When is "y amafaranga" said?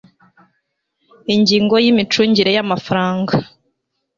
2.55-3.33